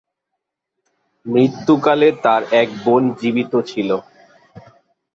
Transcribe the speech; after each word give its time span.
মৃত্যুকালে 1.25 2.09
তার 2.23 2.41
এক 2.61 2.67
বোন 2.83 3.03
জীবিত 3.19 3.53
ছিল। 3.67 3.89